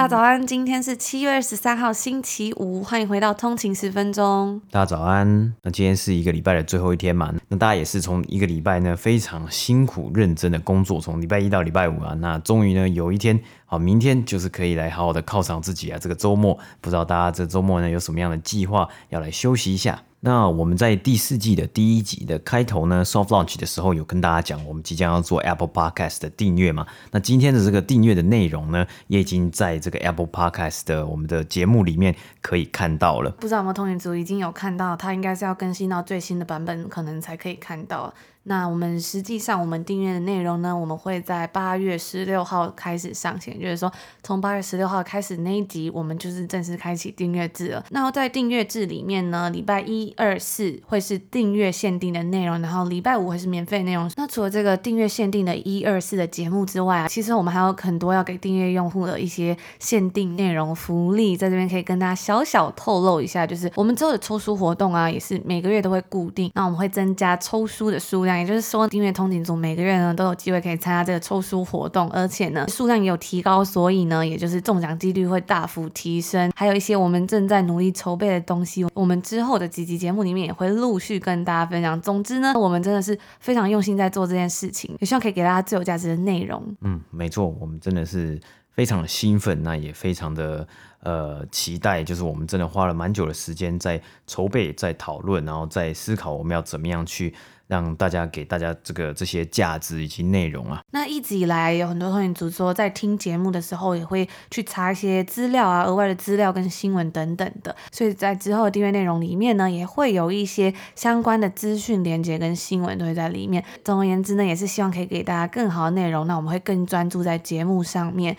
[0.00, 4.58] 大家早安，今天是七月二十三号星期五，欢迎回到通勤十分钟。
[4.70, 20.00] 大家早安，那今天是一个礼拜的最后一天嘛，那大家也是从一个礼拜呢非常辛苦认真的工作，从礼拜一到礼拜五啊，那终于呢有一天，好，明天就是可以来好好的犒赏自己啊，这个周末，不知道大家这周末呢有什么样的计划要来休息一下。
[20.22, 26.86] 那我们在第四季的第一集的开头呢，soft launch 的时候有跟大家讲，我们即将要做 Apple Podcast 的订阅嘛。
[27.10, 33.30] 那今天的这个订阅的内容呢，也已经在这个 Apple Podcast 的我们的节目里面可以看到了。
[33.30, 38.12] 不知道有没有同学族已经有看到，它应该是要更新到最新的版本，可能才可以看到。
[38.50, 43.90] 那我们实际上，我们订阅的内容呢，我们会在八月十六号开始上线，就是说
[44.24, 47.84] 从八月十六号开始那一集，我们就是正式开启订阅制了。
[47.90, 54.10] 那在订阅制里面呢，礼拜一、二、四会是订阅限定的内容，然后礼拜五会是免费内容。
[54.16, 68.39] 那除了这个订阅限定的一二四的节目之外啊，其实我们还有很多要给订阅用户的一些限定内容福利，在这边可以跟大家小小透露一下，就是我们之后的抽书活动啊，也是每个月都会固定，那我们会增加抽书的数量。
[68.40, 76.50] 也就是说，订阅通勤族每个月呢都有机会可以参加这个抽书活动，而且呢数量也有提高，所以呢也就是中奖几率会大幅提升。
[76.56, 82.00] 还有一些我们正在努力筹备的东西，我们之后的几集节目里面也会陆续跟大家分享。
[82.00, 86.62] 总之呢，我们真的是非常用心在做这件事情，也希望可以给大家最有价值的内容。
[86.80, 88.40] 嗯，没错，我们真的是
[88.72, 90.66] 非常的兴奋，那也非常的。
[91.02, 97.32] 呃，期待就是我们真的花了蛮久的时间在筹备、在讨论，然后在思考我们要怎么样去
[97.70, 100.82] 让大家给大家这个这些价值以及内容啊。
[100.90, 113.64] 那一直以来有很多通勤族说，在听节目的时候也会去查一些资料啊，额外的资料跟新闻等等的，所以在之后的订阅内容里面呢，也会有一些相关的资讯连接跟新闻都会在里面。
[113.84, 118.36] 总而言之呢，也是希望可以给大家更好的内容，那我们会更专注在节目上面。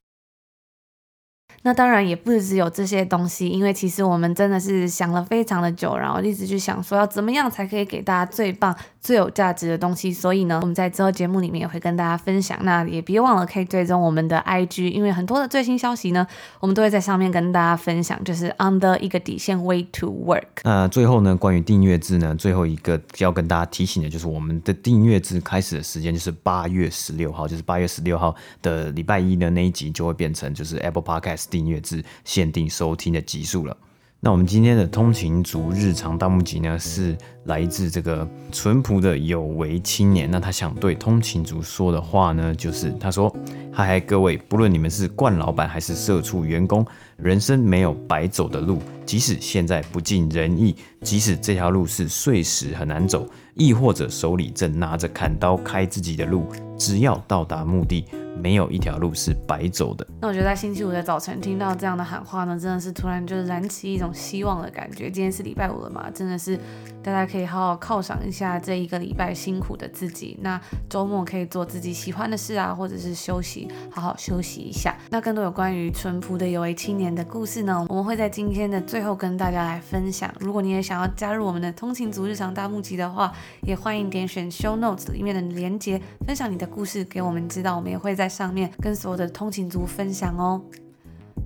[1.64, 10.12] 那当然也不只有这些东西，因为其实我们真的是想了非常的久，然后一直去想说要怎么样才可以给大家最棒、最有价值的东西。
[10.12, 12.58] 所以呢，我们在之后节目里面也会跟大家分享。
[12.64, 16.26] 那也别忘了可以追踪我们的 IG，因为很多的最新消息呢，
[16.60, 20.64] 我们都会在上面跟大家分享，就是 on the 一个底线 way to work。
[20.64, 28.34] 那最后呢，关于订阅制呢，最后一个要跟大家提醒的就是我们的订阅制开始的时间就是八月十六号，就是八月十六号
[28.64, 31.51] 的礼拜一的那一集就会变成就是 Apple Podcast。
[31.52, 33.78] 订阅制限定收听的集数了。
[34.24, 40.30] 那我们今天的通勤族日常大募集呢，是来自这个淳朴的有为青年。
[40.30, 43.36] 那他想对通勤族说的话呢，就是他说
[43.74, 46.86] ：“嗨嗨，各位，不论你们是惯老板还是社畜员工，
[47.18, 48.80] 人生没有白走的路。
[49.08, 56.46] 即使现在不尽人意，即使这条路是碎石很难走，亦或者手里正拿着砍刀开自己的路，
[56.78, 58.06] 只要到达目的。”
[58.42, 60.06] 没有一条路是白走的。
[60.20, 65.10] 那我觉得在星期五的早晨听到这样的喊话呢，真的是突然就燃起一种希望的感觉。
[65.10, 66.60] 今天是礼拜五了嘛，真的是
[67.04, 70.38] 大家可以好好犒赏一下这一个礼拜辛苦的自己。
[70.42, 74.96] 那周末可以做自己喜欢的事啊，或者是休息，好好休息一下。
[75.10, 80.32] 那更多有关于淳朴的有为青年的故事呢，我们会在今天的最后跟大家来分享。
[80.40, 83.34] 如果你也想要加入我们的通勤族日常大募集的话，
[83.64, 88.12] 也欢迎点选 Show Notes 里面的连接，分享你的故事给我们知道，我们也会。
[88.12, 90.62] 在上面跟所有的通勤族分享哦。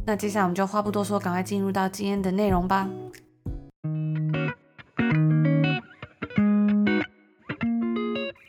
[0.04, 2.90] 那接下来我们就话不多说，赶快进入到今天的内容吧。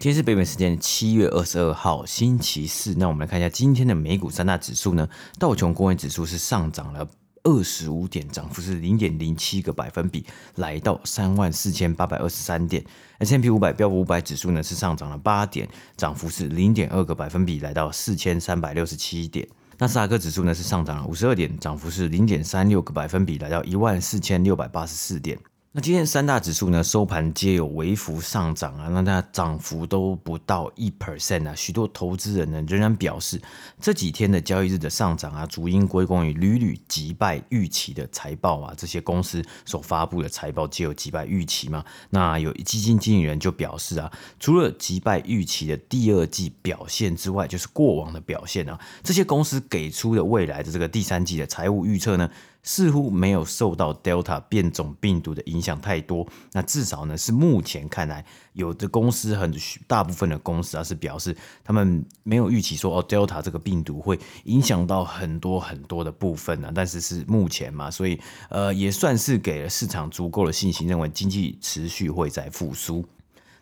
[0.06, 2.94] 今天是北美时间七月二十二号星期四。
[2.96, 7.04] 那我们来看一下今天的美股三大指数呢，道琼工业指数是上涨了
[7.42, 10.24] 二十五点，涨幅是零点零七个百分比，
[10.54, 12.84] 来到三万四千八百二十三点。
[13.18, 19.44] S M P 五百标普五百指数呢是上涨了八点，涨幅是零点二个百分比，来到四千三百六十七点。
[19.78, 25.36] 纳斯达克指数呢是上涨了五十二点，涨幅是零点三六个百分比，来到一万四千六百八十四点。
[25.76, 31.54] 那今天三大指数呢收盘皆有微幅上涨啊，那它涨幅都不到一 percent 啊。
[31.54, 33.38] 许多投资人呢仍然表示，
[33.78, 38.72] 这几天的交易日的上涨啊，主因归功于屡屡击败预期的财报啊。
[38.74, 41.84] 这些公司所发布的财报皆有击败预期嘛。
[42.08, 52.30] 那有基金经理人就表示啊，除了击败预期的第二季表现之外，就是过往的表现啊，这些公司给出的未来的这个第三季的财务预测呢，
[52.66, 56.26] 似乎没有受到 Delta 变种病毒的影响太多。
[56.52, 58.22] 那至少呢，是目前看来，
[58.52, 59.54] 有的公司很
[59.86, 61.34] 大部分的公司啊，是表示
[61.64, 66.72] 他们没有预期说哦，Delta 这个病毒会影响到很多很多的部分、啊。
[66.74, 68.20] 但是是目前嘛，所以
[68.50, 73.02] 呃，也算是给了市场足够的信心，认为经济持续会在复苏。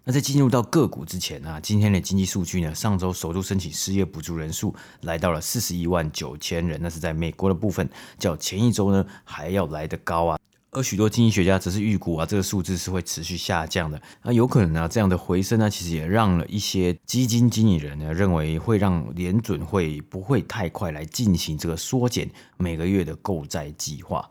[0.06, 10.38] 那在进入到个股之前啊，今天的经济数据呢，上周首度申请失业补助人数来到了四十一万九千人，那是在美国的部分，较前一周呢还要来得高啊。
[10.72, 14.02] 而许多经济学家则是预估啊，这个数字是会持续下降的。
[14.22, 24.28] 那有可能呢，这样的回升呢，其实也让了一些基金经理人呢认为会让联准会不会太快来进行这个缩减每个月的购债计划。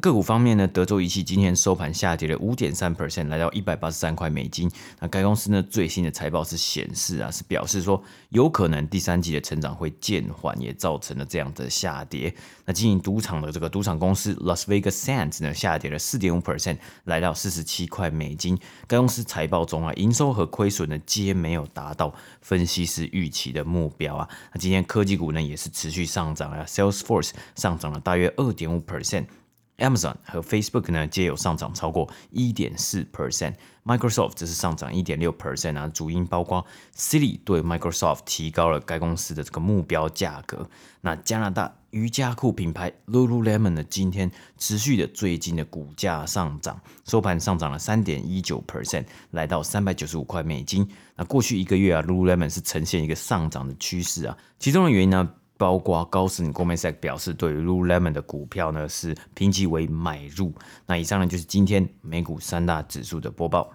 [0.00, 4.70] 个股方面呢，德州仪器今天收盘下跌了五点三 percent，来到一百八十三块美金。
[4.98, 12.34] 那该公司呢最新的财报是显示啊，是表示说有可能第三季的成长会渐缓，也造成了这样的下跌。
[12.64, 18.58] 那经营赌场的这个赌场公司 Las Vegas Sands 呢下跌了四点五 percent，来到四十七块美金。
[18.86, 24.26] 该公司财报中啊，营收和亏损呢皆没有达到分析师预期的目标啊。
[24.54, 29.26] 那今天科技股呢也是持续上涨啊，Salesforce 上涨了大约二点五 percent。
[29.78, 35.88] Amazon 和 Facebook 呢，皆有上涨超过一点四 percent，Microsoft 则是上涨一点六 percent 啊。
[35.88, 36.64] 主因包括
[36.96, 40.68] Citi 对 Microsoft 提高了该公司的这个目标价格。
[41.00, 50.88] 那加拿大瑜伽裤品牌 Lululemon 呢，今天持续的最近的股价上涨，收盘上涨了三点一九 percent，来到三百九十五块美金。
[51.16, 55.28] 那过去一个月啊，Lululemon 是呈现一个上涨的趋势啊，其中的原因呢，
[55.62, 60.52] 包括高盛 g o m a n s a c 表示，对于 Lululemon 的股票呢是评级为买入。
[60.86, 63.72] 那以上呢就是今天美股三大指数的播报。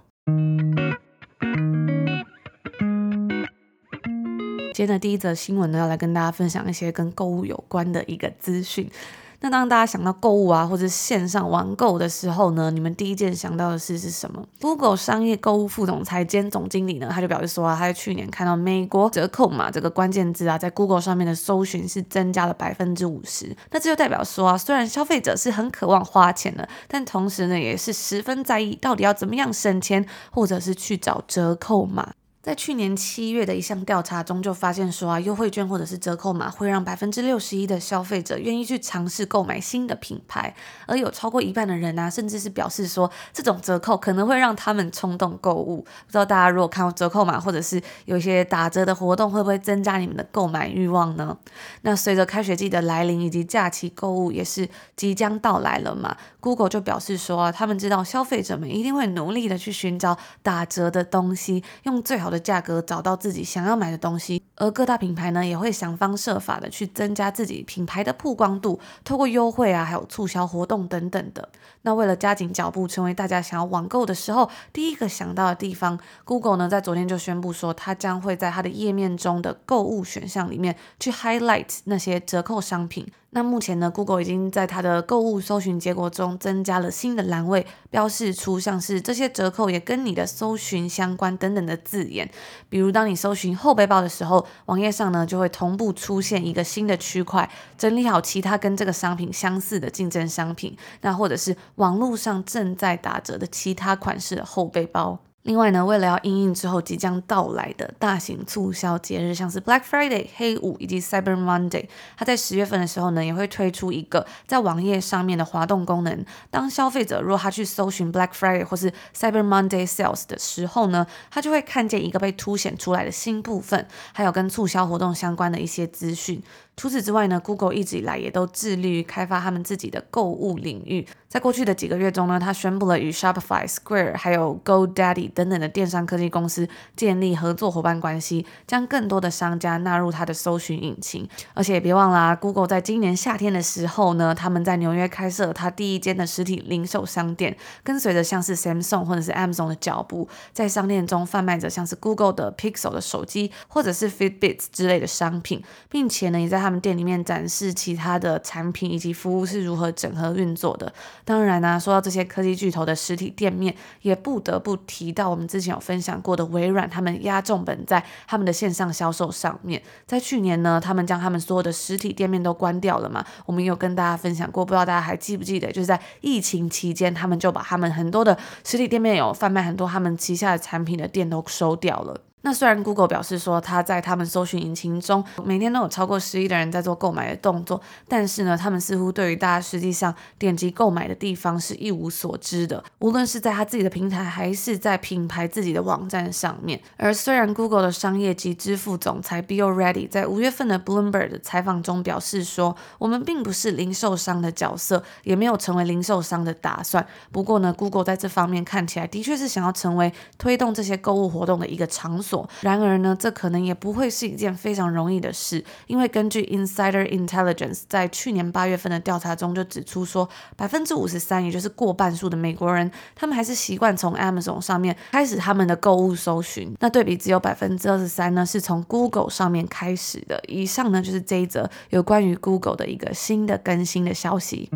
[4.74, 8.92] 今天的第一则新闻呢，要来跟大家分享一些跟购物有关的一个资讯。
[9.40, 23.56] 那当大家想到购物啊，或者线上网购的时候呢，你们第一件想到的事是什么？Google 商业购物副总裁兼总经理呢，他就表示说啊，他在去年看到美国折扣码这个关键字啊，在 Google 上面的搜寻是增加了百分之五十。
[23.70, 32.14] 那这就代表说啊，虽然消费者是很渴望花钱的，但同时呢，也是十分在意到底要怎么样省钱，或者是去找折扣码。
[32.48, 40.56] 在去年七月的一项调查中，就发现说啊，优惠券或者是折扣码会让百分之六十一的消费者愿意去尝试购买新的品牌，
[40.86, 45.82] 而有超过一半的人啊，甚至是表示说，这种折扣可能会让他们冲动购物。
[45.82, 51.38] 不知道大家如果看到折扣码或者是有一些打折的活动，会不会增加你们的购买欲望呢？
[51.82, 71.50] 那随着开学季的来临以及假期购物也是即将到来了嘛，Google 就表示说啊，他们知道消费者们一定会努力的去寻找打折的东西，用最好的价格找到自己想要买的东西，而各大品牌呢也会想方设法的去增加自己品牌的曝光度，透过优惠啊，还有促销活动等等的。
[71.88, 83.08] 那为了加紧脚步，成为大家想要网购的时候第一个想到的地方，Google 呢在昨天就宣布说，它将会在它的页面中的购物选项里面去 highlight 那些折扣商品。
[83.32, 92.30] 那目前呢，Google 已经在它的购物搜寻结果中增加了新的栏位，标示出像是这些折扣也跟你的搜寻相关等等的字眼。
[92.70, 97.48] 比如，当你搜寻后背包的时候，网页上呢就会同步出现一个新的区块，
[97.78, 100.76] 整理好其他跟这个商品相似的竞争商品。
[101.02, 105.18] 那或者是网络上正在打折的其他款式的后背包。
[105.44, 116.26] 另外呢，为了要应应之后即将到来的大型促销节日，像是 Black Friday 黑五以及 Cyber Monday，它在十月份的时候呢，也会推出一个在网页上面的滑动功能。
[116.52, 126.44] 当消费者如果他去搜寻 Black Friday 或是 Cyber Monday Sales 的时候呢，他就会看见一个被凸显出来的新部分，还有跟促销活动相关的一些资讯。
[126.78, 131.06] 除此之外呢，Google 一直以来也都致力于开发他们自己的购物领域。
[131.28, 141.28] 在过去的几个月中呢，他宣布了与 Shopify、Square 还有 GoDaddy 等等的电商科技公司建立合作伙伴关系，将更多的商家纳入他的搜寻引擎。
[141.56, 160.92] 而且别忘了啊，Google 在今年夏天的时候呢，他们在纽约开设了他第一间的实体零售商店，跟随着像是 Samsung 或者是 Amazon 的脚步，在商店中贩卖着像是 Google 的 Pixel 的手机或者是 Fitbits 之类的商品，并且呢，也在他们店里面展示其他的产品以及服务是如何整合运作的。
[161.24, 169.82] 当然呢、说到这些科技巨头的实体店面，也不得不提到我们之前有分享过的微软，他们压重本在他们的线上销售上面。
[170.06, 173.26] 在去年呢，他们将他们所有的实体店面都关掉了嘛。
[173.46, 182.27] 我们有跟大家分享过，不知道大家还记不记得，就是在疫情期间，他们就把他们很多的实体店面有贩卖很多他们旗下的产品的店都收掉了。
[182.48, 196.80] 那虽然 Google 表示说，它在他们搜寻引擎中每天都有超过十亿的人在做购买的动作，但是呢，他们似乎对于大家实际上点击购买的地方是一无所知的，无论是在他自己的平台，还是在品牌自己的网站上面。
[196.96, 207.06] 而虽然 Google 的商业及支付总裁 Bill Ready 在五月份的 Bloomberg 的采访中表示说，我们并不是零售商的角色，也没有成为零售商的打算。
[207.30, 212.37] 不过呢，Google 在这方面看起来的确是想要成为推动这些购物活动的一个场所。
[212.62, 226.76] 然而呢，这可能也不会是一件非常容易的事，因为根据 Insider Intelligence 在去年八月份的调查中就指出说，百分之五十三，也就是过半数的美国人，他们还是习惯从 Amazon 上面开始他们的购物搜寻。
[226.80, 230.42] 那对比只有百分之二十三呢，是从 Google 上面开始的。
[230.48, 234.70] 以上呢，就是这一则有关于 Google 的一个新的更新的消息。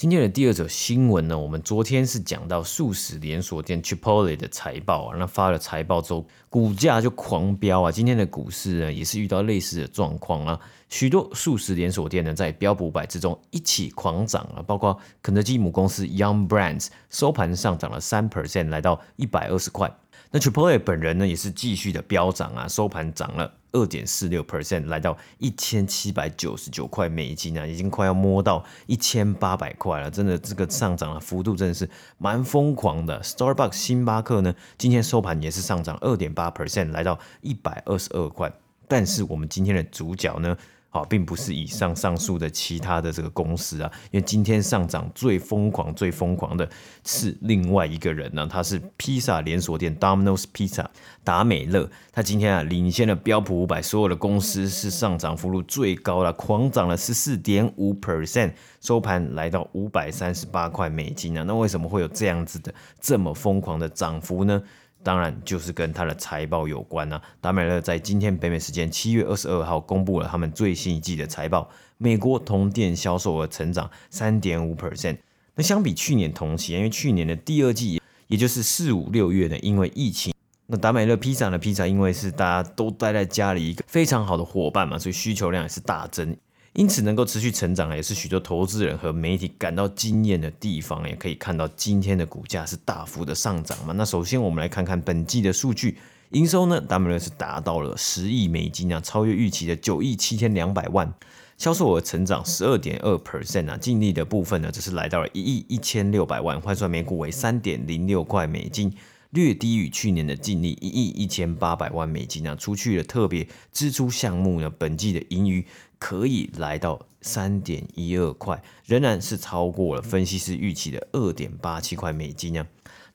[0.00, 7.92] 今天的第二则新闻呢，我们昨天是讲到素食连锁店 Chipotle 的财报啊，那发了财报之后，股价就狂飙啊。
[7.92, 19.94] 今天的股市呢，也是遇到类似的状况啊，许多素食连锁店呢，在标普百之中一起狂涨啊，包括肯德基母公司 Young Brands 收盘上涨了三 percent，来到一百二十块。
[20.32, 23.52] 那 Chipotle 本人呢，也是继续的飙涨啊，收盘涨了。
[23.72, 30.10] 二点四六 percent 来到一千七百九十九块美金啊，已经快要摸到一千八百块了。
[30.10, 33.20] 真的，这个上涨的幅度真的是蛮疯狂的。
[33.22, 38.52] Starbucks 星巴克呢，今天收盘也是上涨二点八 percent，来到一百二十二块。
[38.88, 40.56] 但是我们今天的主角呢？
[40.92, 46.68] 好，并不是以上上述的其他的这个公司啊，因为今天上涨最疯狂、最疯狂的
[47.04, 50.84] 是另外一个人呢，他是披萨连锁店 Domino's Pizza
[51.22, 64.60] 达美乐，他今天啊领先了标普五百所有的公司，是上涨幅度最高了，狂涨了十四点五 percent，收盘来到五百三十八块美金啊，那为什么会有这样子的这么疯狂的涨幅呢？
[65.02, 67.20] 当然就是跟它的财报有关啊。
[67.40, 75.18] 达美乐在今天北美时间七月二十二号公布了他们最新一季的财报，美国同店销售额成长三点五 percent。
[75.54, 80.32] 那相比去年同期，因为去年的第二季，也就是四五六月呢，因为疫情，
[80.66, 86.36] 那达美乐披萨的披萨，因为是大家都待在家里，一个非常好的伙伴嘛，所以需求量也是大增。
[86.74, 91.08] 因此能够持续成长，也是许多投资人和媒体感到惊艳的地方。
[91.08, 93.92] 也可以看到今天的股价是大幅的上涨嘛。
[93.96, 95.98] 那首先我们来看看本季的数据，
[96.30, 101.12] 营收呢，，W 是达到了十亿美金啊，超越预期的九亿七千两百万，
[101.58, 108.92] 销售额成长十二点二 percent 啊，净利的部分呢，则是来到了一亿一千六百万，换算每股为三点零六块美金。
[109.30, 115.64] 略低于去年的净利一亿一千八百万美金啊，除去了特别支出项目呢，本季的盈余
[115.98, 122.66] 可以来到三点一二块，仍然是超过了分析师预期的二点八七块美金啊。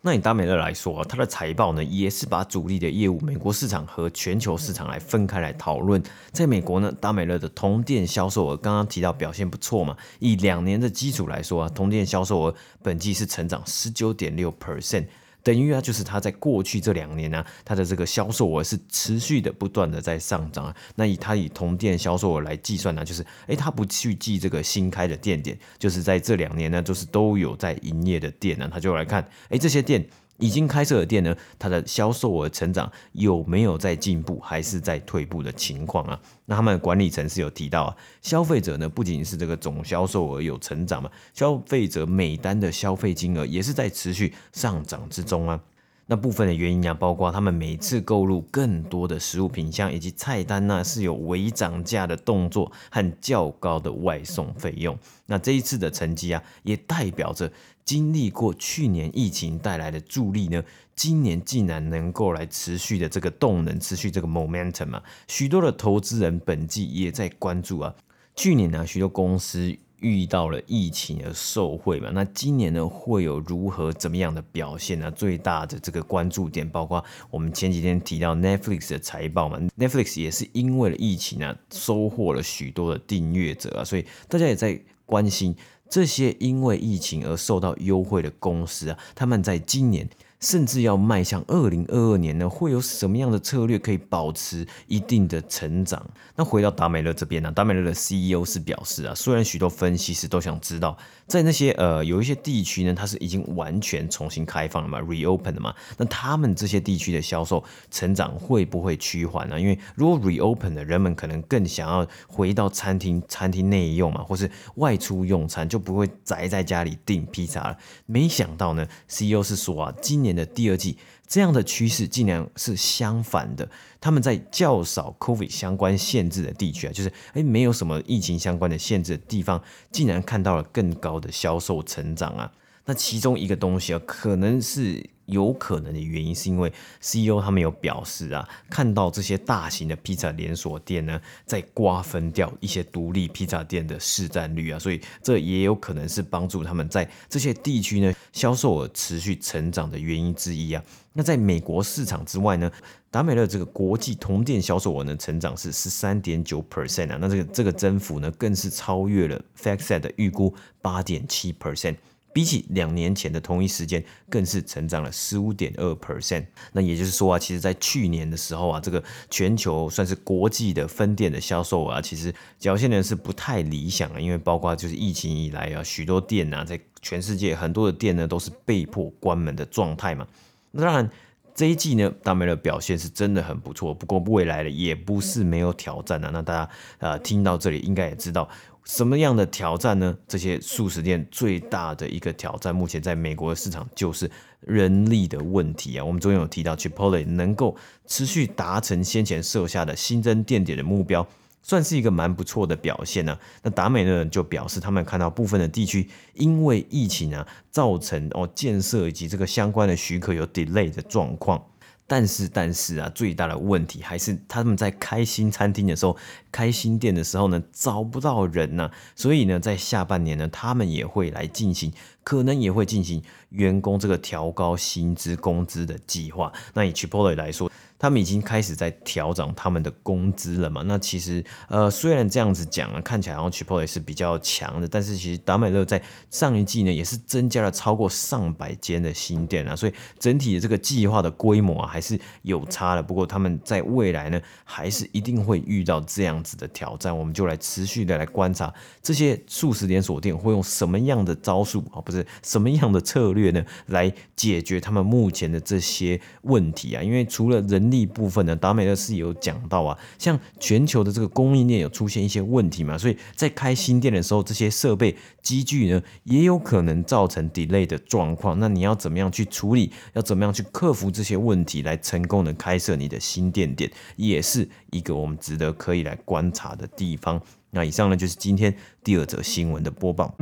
[0.02, 6.02] 那以达美乐来说啊，它的财报呢，也是把主力的业务美国市场和全球市场来分开来讨论。
[6.32, 15.08] 在美国呢，达美乐的同店销售额刚刚提到表现不错嘛，以两年的基础来说啊，同店销售额本季是成长十九点六 percent。
[15.46, 20.76] 等于啊，就是它在过去这两年呢、啊，它的这个销售额是持续的不断的在上涨啊。
[20.96, 30.04] 那以它以同店销售额来计算呢，就是哎，它不去记这个新开的店点，就是在这两年呢，就是都有在营业的店呢，它就来看，哎，这些店。
[30.38, 36.20] 已经开设的店呢，它的销售额成长有没有在进步，还是在退步的情况啊？
[36.46, 45.60] 那他们管理层是有提到啊，消费者呢不仅是这个总销售额有成长嘛，消费者每单的消费金额也是在持续上涨之中啊。
[46.08, 54.96] 那部分的原因啊，包括他们每次购入更多的食物品项，以及菜单呢是有微涨价的动作和较高的外送费用。
[55.26, 57.52] 那这一次的成绩啊，也代表着
[57.86, 60.64] 经历过去年疫情带来的助力呢，
[60.96, 67.96] 今年竟然能够来持续的这个动能，持续这个 momentum 啊，许多的投资人本季也在关注啊，
[68.36, 69.78] 去年呢，许多公司。
[70.02, 72.12] 遇到了疫情而受惠嘛？
[72.14, 75.10] 那今年呢，会有如何怎么样的表现呢？
[75.10, 85.56] 最大的这个关注点，包括我们前几天提到 Netflix 的财报嘛，Netflix 也是因为了疫情啊，收获了许多的订阅者啊，所以大家也在关心
[85.90, 90.10] 这些因为疫情而受到优惠的公司啊，他们在今年
[90.46, 96.06] 甚至要迈向二零二二年呢，会有什么样的策略可以保持一定的成长？
[96.36, 109.60] 那回到达美乐这边呢，达美乐的 CEO 是表示啊，虽然许多分析师都想知道，在那些呃有一些地区呢，它是已经完全重新开放了嘛，reopen 了嘛，那他们这些地区的销售成长会不会趋缓呢？
[109.60, 117.76] 因为如果 reopen 的人们可能更想要回到餐厅，餐厅内用嘛，或是外出用餐，就不会宅在家里订披萨了。
[118.06, 120.98] 没想到呢，CEO 是说啊，今年的第二季。
[121.28, 123.68] 这样的趋势竟然是相反的，
[124.00, 129.60] 他们在较少 COVID 相关限制的地区啊，就是诶没有什么疫情相关的限制的地方，
[129.92, 132.52] 竟然看到了更高的销售成长啊。
[132.86, 150.84] 那其中一个东西啊，可能是有可能的原因，是因为 CEO 他们有表示啊，看到这些大型的披萨连锁店呢，在瓜分掉一些独立披萨店的市占率啊，所以这也有可能是帮助他们在这些地区呢销售额持续成长的原因之一啊。
[151.14, 152.70] 那在美国市场之外呢，
[153.10, 161.96] 达美乐这个国际同店销售额呢成长是十三点九 percent 啊，那这个这个增幅呢更是超越了 FactSet 的预估八点七 percent。
[162.36, 166.46] 比起两年前的同一时间，更是成长了十五点二 percent。
[166.74, 174.20] 那也就是说啊，其实，在去年的时候啊，这个全球算是国际的分店的销售啊，其实表现呢是不太理想啊。
[174.20, 180.28] 因为包括就是疫情以来啊，许多店啊，在全世界很多的店呢，都是被迫关门的状态嘛。
[180.72, 181.10] 那当然，
[181.54, 183.94] 这一季呢，达美乐表现是真的很不错。
[183.94, 186.30] 不过未来的也不是没有挑战啊。
[186.34, 188.50] 那大家呃听到这里，应该也知道。
[188.86, 190.16] 什么样的挑战呢？
[190.28, 196.06] 这些速食店最大的一个挑战，目前在美国的市场就是人力的问题啊。
[196.06, 197.76] 我们昨天有提到，Chipotle 能够
[198.06, 201.28] 持续达成先前设下的新增店点的目标，
[201.64, 211.66] 算是一个蛮不错的表现呢、那达美呢就表示，他们看到部分的地区因为疫情啊，造成哦建设以及这个相关的许可有 delay 的状况。
[212.08, 216.16] 但是，但是啊，最大的问题还是他们在开新餐厅的时候、
[216.52, 221.92] 开新店的时候呢，找不到人呐、所以呢，在下半年呢，他们也会来进行，
[222.24, 226.54] 可能也会进行员工这个调高薪资、工资的计划。
[226.74, 227.72] 那以 Chipotle 来说，
[228.06, 230.84] 他们已经开始在调整他们的工资了嘛？
[230.86, 243.02] 那其实，呃，虽然这样子讲啊，看起来好像 Chipotle 是比较强的，但是其实达美乐在上一季呢，也是增加了超过上百间的新店啊，所以整体的这个计划的规模啊，还是有差的。
[243.02, 247.18] 不过他们在未来呢，还是一定会遇到这样子的挑战。
[247.18, 248.72] 我们就来持续的来观察
[249.02, 257.02] 这些素食连锁店会用什么样的招数啊，不是什么样的策略呢，来解决他们目前的这些问题啊。
[257.02, 268.60] 因为除了人力一部分呢，达美乐是有讲到啊，像全球的这个供应链有出现一些问题嘛，所以在开新店的时候，这些设备机具呢也有可能造成 delay 的状况。
[268.60, 269.92] 那你要怎么样去处理？
[270.14, 277.42] 要怎么样去克服这些问题，来成功的开设你的新店点，也是一个我们值得可以来观察的地方。
[277.72, 280.36] 那以上呢就是今天第二则新闻的播报。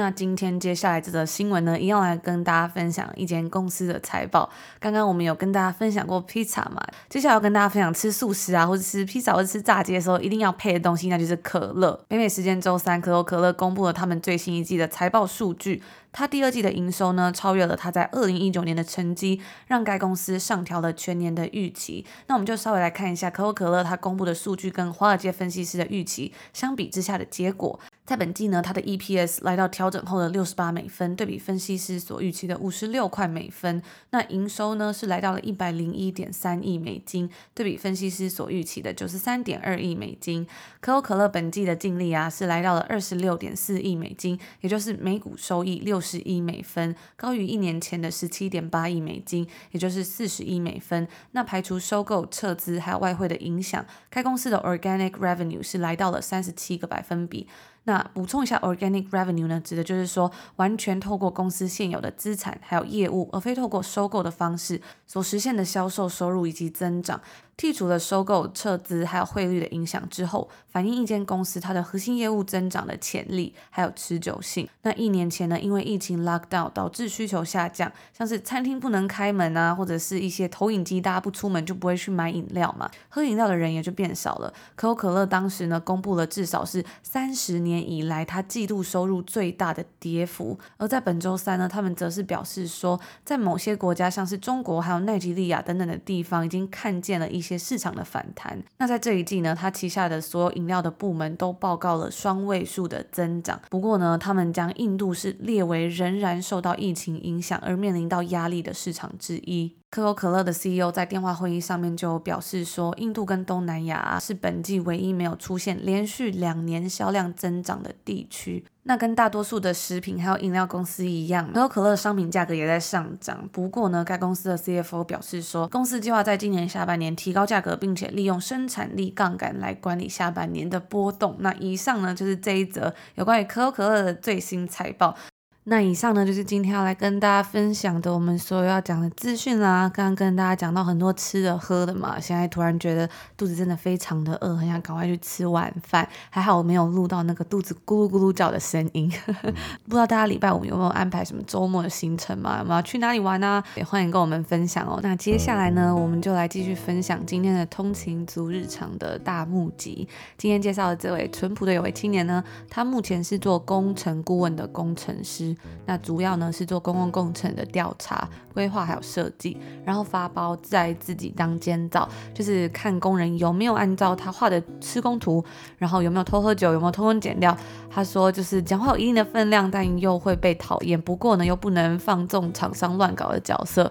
[0.00, 4.48] 那今天接下来这则新闻呢，一样来跟大家分享一间公司的财报。
[4.78, 12.02] 刚刚我们有跟大家分享过披萨嘛，接下来要跟大家分享吃素食啊，或者吃披萨或者吃炸鸡的时候一定要配的东西，那就是可乐。
[12.08, 22.04] 北美时间周三，可口可乐公布了他们最新一季的财报数据，它第二季的营收呢超越了它在二零一九年的成绩，让该公司上调了全年的预期。
[22.26, 27.78] 那我们就稍微来看一下可口可乐它公布的数据跟华尔街分析师的预期相比之下的结果。
[28.04, 33.80] 在本季呢，它的 EPS 来到调整后的六十八美分，对比分析师所预期的五十六块美分。
[34.10, 40.44] 那营收呢是来到了一百零一点三亿美金，对比分析师所预期的九十三点二亿美金。
[40.80, 51.06] 可口可乐本季的净利啊是来到了二十六点四亿美金，也就是每股收益六十亿美分，高于一年前的十七点八亿美金，也就是四十亿美分。
[51.32, 57.46] 那排除收购、撤资还有外汇的影响，该公司的 organic revenue 是来到了三十七个百分比。
[57.84, 67.20] 那补充一下，organic revenue 呢，指的就是说完全透过公司现有的资产还有业务，而非透过收购的方式所实现的销售收入以及增长。
[67.56, 74.66] 剔除了收购、撤资还有汇率的影响之后，反映一间公司它的核心业务增长的潜力还有持久性。
[74.80, 84.50] 那一年前呢，因为疫情 lockdown 导致需求下降，像是餐厅不能开门啊，或者是一些投影机大家不出门就不会去买饮料嘛，喝饮料的人也就变少了。
[84.74, 87.69] 可口可乐当时呢公布了至少是三十年。
[87.70, 90.58] 年以来它季度收入最大的跌幅。
[90.76, 98.60] 而在本周三呢，他们则是表示说，在某些国家，像是中国还有奈及利亚等等的地方，已经看见了一些市场的反弹。
[98.78, 103.60] 那在这一季呢，它旗下的所有饮料的部门都报告了双位数的增长。
[103.70, 109.79] 不过呢，他们将印度是列为仍然受到疫情影响而面临到压力的市场之一。
[109.90, 118.64] 可口可乐的 CEO 在电话会议上面就表示说，印度跟东南亚是本季唯一没有出现连续两年销量增长的地区。
[118.84, 123.48] 那跟大多数的食品还有饮料公司一样，可口可乐商品价格也在上涨。
[123.50, 131.34] 不过呢，该公司的 CFO 表示说，公司计划在今年下半年提高价格，并且利用生产力杠杆来管理下半年的波动。
[131.40, 135.16] 那以上呢，就是这一则有关于可口可乐的最新财报。
[135.64, 139.88] 那以上呢，就是今天要来跟大家分享的我们所有要讲的资讯啦。
[139.94, 146.08] 刚刚跟大家讲到很多吃的喝的嘛，现在突然觉得肚子真的非常的饿，很想赶快去吃晚饭。
[146.30, 149.12] 还好我没有录到那个肚子咕噜咕噜叫的声音。
[149.84, 152.58] 不知道大家礼拜五有没有安排什么周末的行程嘛？
[152.60, 153.62] 有没有去哪里玩呢？
[153.76, 154.98] 也欢迎跟我们分享哦。
[155.02, 160.08] 那接下来呢，我们就来继续分享今天的通勤族日常的大募集。
[160.38, 165.54] 今天介绍的这位淳朴的有为青年呢，他目前是做工程顾问的工程师。
[165.86, 175.44] 那主要呢是做公共工程的调查、规划还有设计，然后发包在自己当监造，就是看工人有没有按照他画的施工图，
[175.78, 177.56] 然后有没有偷喝酒，有没有偷工减料。
[177.90, 183.90] 他说就是讲话有一定的分量，但又会被讨厌，不过呢又不能放纵厂商乱搞的角色。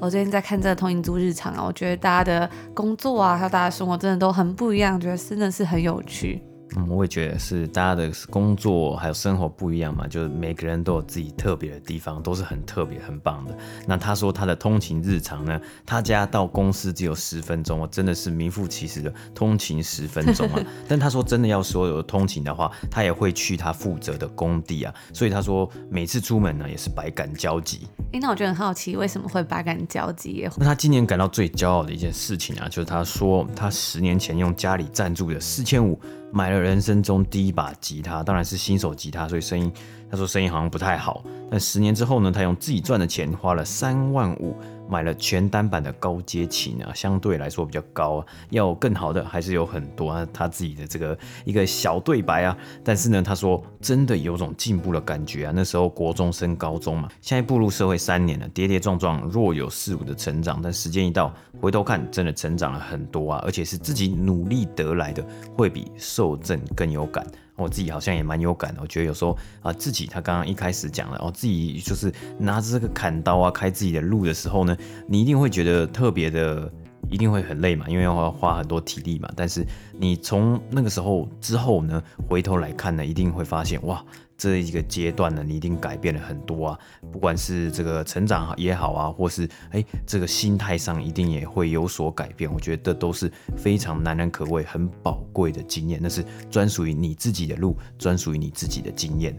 [0.00, 6.42] 我最近在看这个通勤族日常啊，我觉得大家的工作啊还有大家生活真的都很不一样，觉得真的是很有趣。
[6.76, 13.56] 嗯，我也觉得是大家的工作还有生活不一样嘛，就是每个人都有自己特别的地方，都是很特别、很棒的。
[13.86, 20.60] 那他说他的通勤日常呢，他家到公司只有十分钟，真的是名副其实的通勤十分钟啊。
[20.86, 24.94] 但他说真的要说有通勤的话，他也会去他负责的工地啊。
[25.14, 27.88] 所以他说每次出门呢也是百感交集。
[28.12, 30.46] 诶，那我觉得很好奇，为什么会百感交集？
[30.56, 35.98] 那他今年感到最骄傲的一件事情啊，就是他说他十年前用家里赞助的四千五。
[36.30, 39.72] 买了人生中第一把吉他，当然是新手吉他，所以声音，
[40.10, 41.22] 他说声音好像不太好。
[41.50, 44.56] 但十年之后呢，他用自己赚的钱花了三万五。
[44.88, 50.26] 买了全单版的高阶琴啊，相对来说比较高啊，要更好的还是有很多啊。
[50.32, 55.52] 他自己的这个一个小对白啊，但是呢，他说真的有种进步的感觉啊。
[55.54, 65.24] 那时候国中升高中嘛，现在步入社会三年了，跌跌撞撞，若有似无的成长，但时间一到，回头看，真的成长了很多啊，而且是自己努力得来的，
[65.56, 67.26] 会比受赠更有感。
[67.58, 74.76] 我自己好像也蛮有感的，我觉得有时候啊，自己他刚刚一开始讲了，哦，自己就是拿着这个砍刀啊，开自己的路的时候呢，
[75.08, 76.72] 你一定会觉得特别的，
[77.10, 79.30] 一定会很累嘛，因为要花很多体力嘛。
[79.36, 79.66] 但是
[79.98, 84.04] 你从那个时候之后呢，回头来看呢，一定会发现哇。
[84.40, 86.78] 这一个阶段呢，你一定改变了很多啊，
[87.10, 92.48] 不管是这个成长也好啊，或是哎，这个心态上一定也会有所改变。
[92.48, 99.36] 我觉得都是非常难能可贵、很宝贵的经验，那是专属于你自己的路，专属于你自己的经验。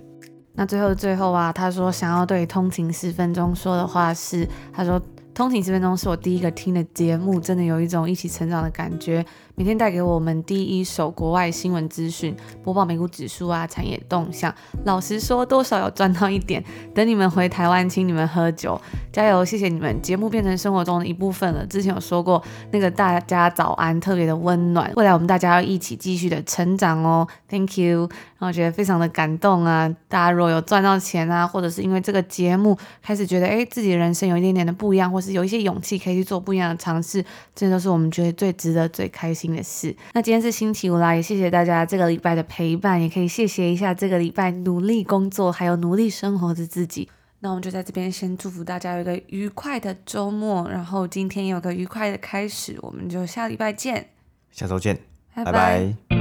[0.52, 5.02] 那最后最后啊，他说想要对通勤十分钟说的话是，他说
[5.40, 9.26] 通勤十分钟是我第一个听的节目，真的有一种一起成长的感觉。
[9.60, 14.56] 每天带给我们第一手国外新闻资讯，播报美股指数啊，产业动向。
[14.86, 16.64] 老实说，多少有赚到一点。
[16.96, 18.80] 等你们回台湾，请你们喝酒，
[19.12, 19.44] 加油！
[19.44, 21.66] 谢谢你们，节目变成生活中的一部分了。
[21.66, 22.42] 之前有说过，
[22.72, 24.90] 那个大家早安，特别的温暖。
[24.96, 27.28] 未来我们大家要一起继续的成长哦。
[27.50, 29.94] Thank you，然后我觉得非常的感动啊。
[30.08, 37.22] 大家如果有赚到钱啊，或者是因为这个节目开始觉得哎，自己的人生有一点点的不一样，或是有一些勇气可以去做不一样的尝试，
[37.54, 39.96] 这都是我们觉得最值得、最开心心的事。
[40.14, 47.10] 那今天是星期五啦，也谢谢大家这个礼拜的陪伴，也可以谢谢一下这个礼拜努力工作还有努力生活的自己。
[47.40, 54.10] 那我们就在这边先祝福大家有一个愉快的周末，然后今天有个愉快的开始，我们就下礼拜见，
[54.52, 54.98] 下周见，
[55.34, 55.52] 拜拜。
[55.52, 56.19] 拜拜。